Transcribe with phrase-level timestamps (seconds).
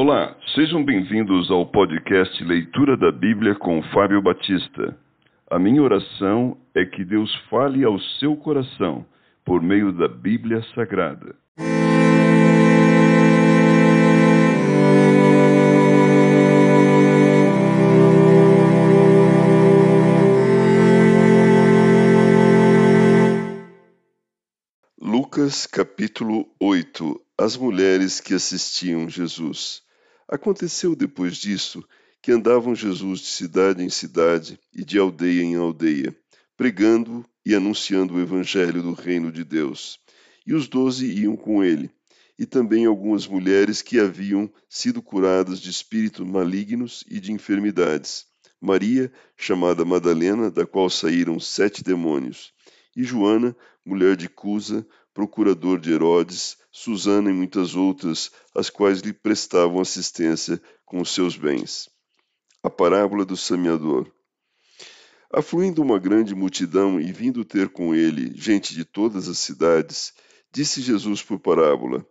[0.00, 4.96] Olá, sejam bem-vindos ao podcast Leitura da Bíblia com Fábio Batista.
[5.50, 9.04] A minha oração é que Deus fale ao seu coração
[9.44, 11.34] por meio da Bíblia Sagrada.
[25.02, 29.87] Lucas capítulo 8 As mulheres que assistiam Jesus.
[30.28, 31.82] Aconteceu depois disso
[32.20, 36.14] que andavam Jesus de cidade em cidade e de aldeia em aldeia,
[36.54, 39.98] pregando e anunciando o evangelho do reino de Deus.
[40.46, 41.90] E os doze iam com ele,
[42.38, 48.26] e também algumas mulheres que haviam sido curadas de espíritos malignos e de enfermidades.
[48.60, 52.52] Maria, chamada Madalena, da qual saíram sete demônios,
[52.94, 59.12] e Joana, mulher de Cusa, procurador de Herodes, Susana e muitas outras, as quais lhe
[59.12, 61.90] prestavam assistência com os seus bens.
[62.62, 64.08] A parábola do semeador.
[65.28, 70.12] Afluindo uma grande multidão e vindo ter com ele gente de todas as cidades,
[70.52, 72.06] disse Jesus por parábola: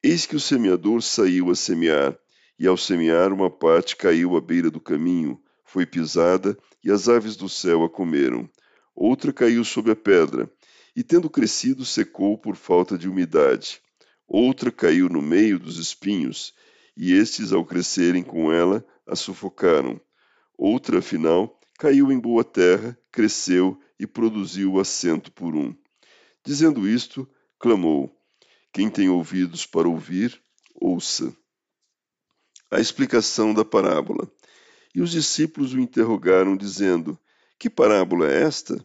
[0.00, 2.16] Eis que o semeador saiu a semear,
[2.56, 7.34] e ao semear uma parte caiu à beira do caminho, foi pisada, e as aves
[7.34, 8.48] do céu a comeram.
[8.94, 10.48] Outra caiu sobre a pedra,
[10.94, 13.81] e tendo crescido, secou por falta de umidade.
[14.34, 16.54] Outra caiu no meio dos espinhos,
[16.96, 20.00] e estes, ao crescerem com ela, a sufocaram.
[20.56, 25.76] Outra, afinal, caiu em boa terra, cresceu e produziu assento por um.
[26.42, 28.10] Dizendo isto, clamou:
[28.72, 30.42] Quem tem ouvidos para ouvir,
[30.74, 31.30] ouça.
[32.70, 34.26] A explicação da parábola.
[34.94, 37.18] E os discípulos o interrogaram, dizendo:
[37.58, 38.82] Que parábola é esta?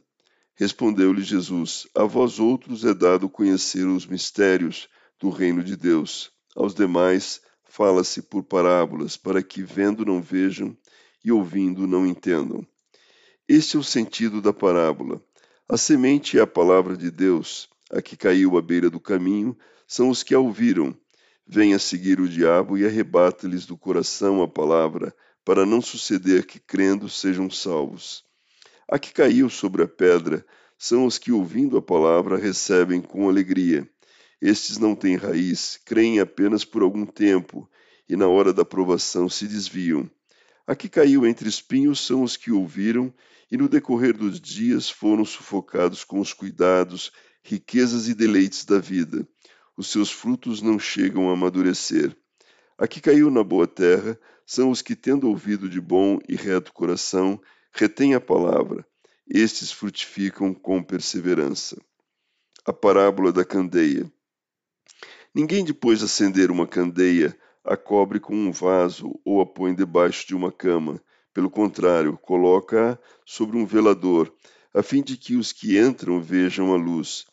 [0.56, 4.90] Respondeu-lhe Jesus: A vós outros é dado conhecer os mistérios
[5.20, 6.32] do reino de Deus.
[6.56, 10.76] Aos demais fala-se por parábolas, para que vendo não vejam
[11.24, 12.66] e ouvindo não entendam.
[13.48, 15.22] Este é o sentido da parábola.
[15.70, 17.70] A semente é a palavra de Deus.
[17.92, 19.58] A que caiu à beira do caminho
[19.88, 20.96] são os que a ouviram.
[21.46, 26.60] Vem a seguir o diabo e arrebata-lhes do coração a palavra, para não suceder que
[26.60, 28.24] crendo sejam salvos.
[28.90, 30.46] A que caiu sobre a pedra
[30.78, 33.90] são os que, ouvindo a palavra, recebem com alegria.
[34.42, 37.70] Estes não têm raiz, creem apenas por algum tempo,
[38.08, 40.10] e na hora da provação se desviam.
[40.66, 43.14] A que caiu entre espinhos são os que ouviram,
[43.52, 47.12] e no decorrer dos dias foram sufocados com os cuidados,
[47.42, 49.28] riquezas e deleites da vida.
[49.76, 52.16] Os seus frutos não chegam a amadurecer.
[52.78, 56.74] A que caiu na boa terra são os que, tendo ouvido de bom e reto
[56.74, 58.86] coração, retém a palavra,
[59.30, 61.78] estes frutificam com perseverança.
[62.66, 64.12] A parábola da candeia.
[65.38, 70.26] Ninguém, depois de acender uma candeia, a cobre com um vaso ou a põe debaixo
[70.26, 71.00] de uma cama.
[71.32, 74.34] Pelo contrário, coloca-a sobre um velador,
[74.74, 77.28] a fim de que os que entram vejam a luz.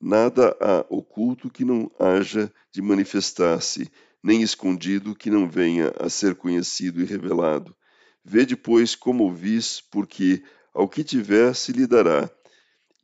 [0.00, 3.90] Nada há oculto que não haja de manifestar-se,
[4.22, 7.76] nem escondido que não venha a ser conhecido e revelado.
[8.24, 10.42] Vede, pois, como ouvis, porque
[10.72, 12.30] ao que tiver se lhe dará,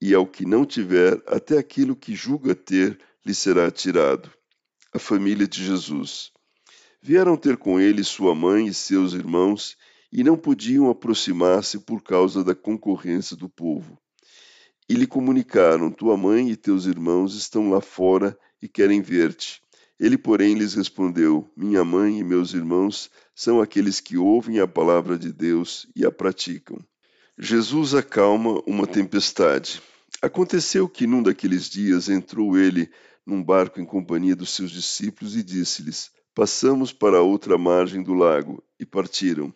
[0.01, 4.36] e ao que não tiver, até aquilo que julga ter lhe será tirado.
[4.97, 6.33] A família de Jesus.
[7.03, 9.77] Vieram ter com ele sua mãe e seus irmãos,
[10.11, 13.99] e não podiam aproximar-se por causa da concorrência do povo.
[14.89, 19.61] E lhe comunicaram: Tua mãe e teus irmãos estão lá fora e querem ver-te.
[20.01, 25.19] Ele, porém, lhes respondeu: Minha mãe e meus irmãos são aqueles que ouvem a palavra
[25.19, 26.79] de Deus e a praticam.
[27.39, 29.83] Jesus acalma uma tempestade.
[30.23, 32.91] Aconteceu que num daqueles dias entrou ele
[33.27, 38.15] num barco em companhia dos seus discípulos e disse-lhes: Passamos para a outra margem do
[38.15, 39.53] lago, e partiram.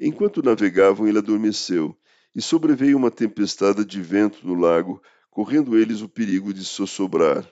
[0.00, 1.96] Enquanto navegavam, ele adormeceu,
[2.34, 7.46] e sobreveio uma tempestade de vento no lago, correndo eles o perigo de sossobrar.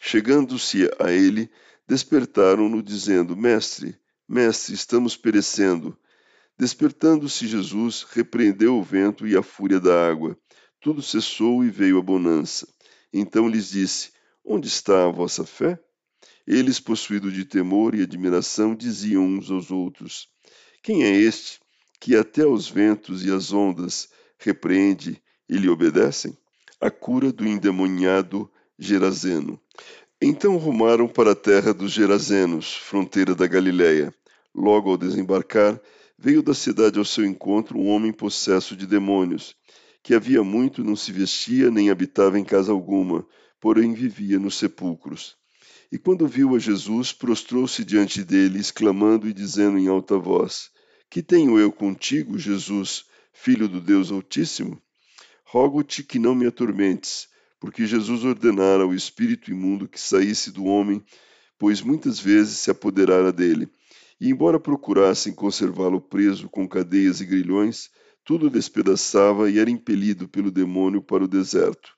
[0.00, 1.50] Chegando-se a ele,
[1.86, 3.98] despertaram-no, dizendo: Mestre,
[4.28, 5.98] mestre, estamos perecendo.
[6.56, 10.36] Despertando-se Jesus, repreendeu o vento e a fúria da água.
[10.80, 12.66] Tudo cessou e veio a bonança.
[13.12, 14.10] Então lhes disse:
[14.44, 15.78] Onde está a vossa fé?
[16.46, 20.28] Eles, possuídos de temor e admiração, diziam uns aos outros:
[20.82, 21.60] Quem é este
[22.00, 24.08] que até os ventos e as ondas
[24.38, 26.36] repreende e lhe obedecem?
[26.80, 29.60] A cura do endemoniado Gerazeno.
[30.20, 34.14] Então rumaram para a terra dos Gerazenos, fronteira da Galiléia.
[34.54, 35.80] Logo ao desembarcar,
[36.18, 39.54] veio da cidade ao seu encontro um homem possesso de demônios,
[40.02, 43.26] que havia muito não se vestia nem habitava em casa alguma,
[43.60, 45.36] porém vivia nos sepulcros.
[45.90, 50.70] E quando viu a Jesus, prostrou-se diante dele, exclamando e dizendo em alta voz:
[51.10, 54.80] Que tenho eu contigo, Jesus, filho do Deus Altíssimo?
[55.44, 57.26] Rogo-te que não me atormentes,
[57.58, 61.02] porque Jesus ordenara ao espírito imundo que saísse do homem,
[61.58, 63.68] pois muitas vezes se apoderara dele.
[64.20, 67.88] E embora procurassem conservá-lo preso com cadeias e grilhões,
[68.28, 71.96] tudo despedaçava e era impelido pelo demônio para o deserto.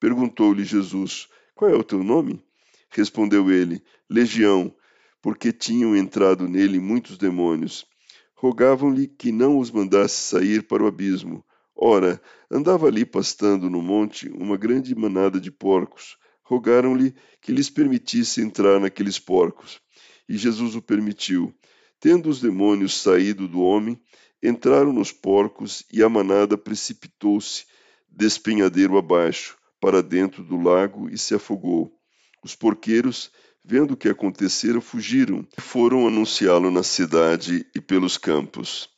[0.00, 2.42] Perguntou-lhe Jesus: Qual é o teu nome?
[2.88, 4.74] Respondeu ele: Legião,
[5.20, 7.84] porque tinham entrado nele muitos demônios.
[8.34, 11.44] Rogavam-lhe que não os mandasse sair para o abismo.
[11.76, 16.16] Ora, andava ali pastando no monte uma grande manada de porcos.
[16.42, 19.78] Rogaram-lhe que lhes permitisse entrar naqueles porcos.
[20.26, 21.54] E Jesus o permitiu.
[22.00, 24.00] Tendo os demônios saído do homem,
[24.42, 27.64] entraram nos porcos e a manada precipitou-se
[28.08, 31.92] despenhadeiro abaixo, para dentro do lago e se afogou.
[32.42, 33.30] Os porqueiros,
[33.64, 38.88] vendo o que acontecera, fugiram e foram anunciá-lo na cidade e pelos campos.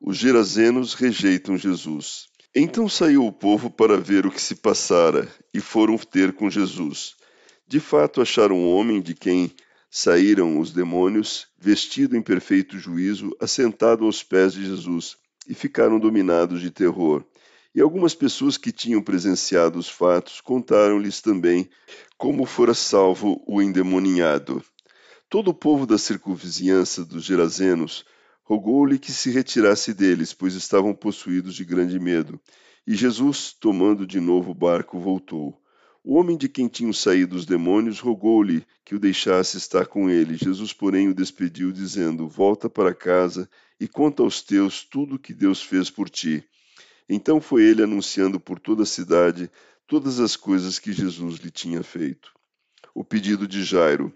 [0.00, 2.26] Os gerazenos rejeitam Jesus.
[2.54, 7.14] Então saiu o povo para ver o que se passara e foram ter com Jesus.
[7.68, 9.54] De fato, acharam um homem de quem
[9.98, 15.16] saíram os demônios, vestido em perfeito juízo, assentado aos pés de Jesus,
[15.48, 17.24] e ficaram dominados de terror.
[17.74, 21.66] E algumas pessoas que tinham presenciado os fatos contaram-lhes também
[22.18, 24.62] como fora salvo o endemoninhado.
[25.30, 28.04] Todo o povo da circunvizinhança dos Gerazenos
[28.44, 32.38] rogou-lhe que se retirasse deles, pois estavam possuídos de grande medo.
[32.86, 35.58] E Jesus, tomando de novo o barco, voltou.
[36.08, 40.36] O homem de quem tinham saído os demônios rogou-lhe que o deixasse estar com ele.
[40.36, 43.50] Jesus, porém, o despediu, dizendo: Volta para casa
[43.80, 46.44] e conta aos teus tudo o que Deus fez por ti.
[47.08, 49.50] Então foi ele anunciando por toda a cidade
[49.84, 52.30] todas as coisas que Jesus lhe tinha feito.
[52.94, 54.14] O pedido de Jairo.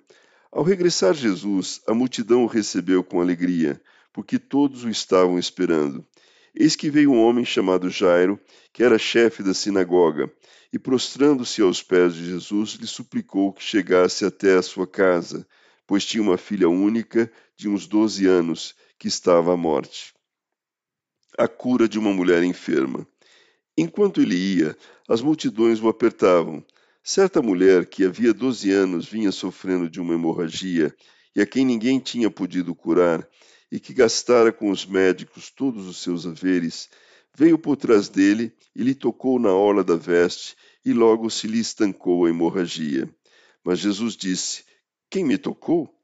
[0.52, 3.82] Ao regressar Jesus, a multidão o recebeu com alegria,
[4.12, 6.06] porque todos o estavam esperando.
[6.55, 8.38] Eis que veio um homem chamado Jairo,
[8.73, 10.32] que era chefe da sinagoga,
[10.73, 15.47] e prostrando-se aos pés de Jesus, lhe suplicou que chegasse até a sua casa,
[15.87, 20.14] pois tinha uma filha única de uns doze anos, que estava à morte
[21.41, 23.06] a cura de uma mulher enferma.
[23.76, 24.76] Enquanto ele ia,
[25.08, 26.62] as multidões o apertavam.
[27.02, 30.94] Certa mulher, que havia doze anos vinha sofrendo de uma hemorragia
[31.35, 33.26] e a quem ninguém tinha podido curar,
[33.70, 36.88] e que gastara com os médicos todos os seus haveres,
[37.34, 41.61] veio por trás dele e lhe tocou na orla da veste, e logo se lhe
[41.61, 43.08] estancou a hemorragia.
[43.62, 44.64] Mas Jesus disse:
[45.11, 45.94] Quem me tocou?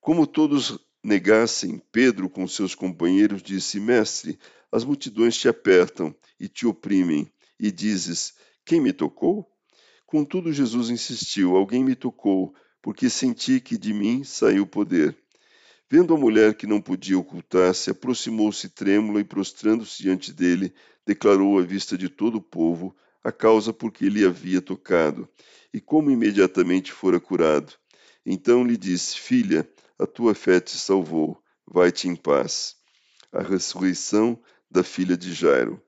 [0.00, 4.38] Como todos negassem, Pedro com seus companheiros disse: Mestre,
[4.70, 9.50] as multidões te apertam e te oprimem, e dizes: Quem me tocou?
[10.06, 15.16] Contudo, Jesus insistiu: Alguém me tocou, porque senti que de mim saiu poder.
[15.90, 20.74] Vendo a mulher que não podia ocultar-se, aproximou-se trêmula e, prostrando-se diante dele,
[21.06, 25.28] declarou à vista de todo o povo a causa por que ele havia tocado
[25.72, 27.72] e como imediatamente fora curado.
[28.24, 32.76] Então lhe disse: Filha, a tua fé te salvou, vai-te em paz.
[33.32, 34.40] A ressurreição
[34.70, 35.82] da filha de Jairo.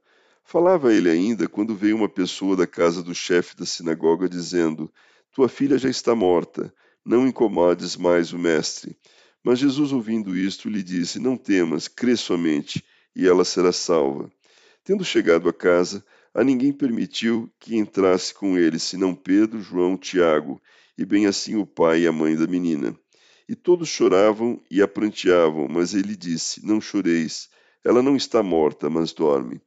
[0.44, 4.92] Falava ele ainda quando veio uma pessoa da casa do chefe da sinagoga dizendo:
[5.32, 6.72] Tua filha já está morta,
[7.04, 8.96] não incomodes mais o mestre.
[9.46, 12.84] Mas Jesus, ouvindo isto, lhe disse: Não temas, crê somente,
[13.14, 14.28] e ela será salva.
[14.82, 20.60] Tendo chegado a casa, a ninguém permitiu que entrasse com ele, senão Pedro, João, Tiago,
[20.98, 22.92] e bem assim o pai e a mãe da menina.
[23.48, 27.48] E todos choravam e a pranteavam, mas ele disse: Não choreis,
[27.84, 29.60] ela não está morta, mas dorme.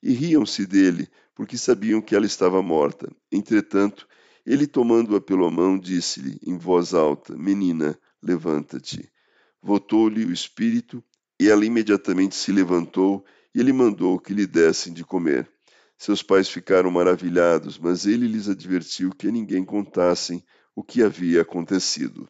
[0.00, 3.10] E riam-se dele, porque sabiam que ela estava morta.
[3.32, 4.06] Entretanto,
[4.46, 9.12] ele, tomando-a pela mão, disse-lhe em voz alta: Menina, levanta-te.
[9.66, 11.02] Voltou-lhe o espírito,
[11.40, 15.50] e ela imediatamente se levantou, e ele mandou que lhe dessem de comer.
[15.96, 20.44] Seus pais ficaram maravilhados, mas ele lhes advertiu que a ninguém contassem
[20.76, 22.28] o que havia acontecido.